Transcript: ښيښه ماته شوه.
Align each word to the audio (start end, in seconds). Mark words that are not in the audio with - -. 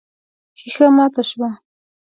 ښيښه 0.59 0.87
ماته 0.97 1.21
شوه. 1.29 1.49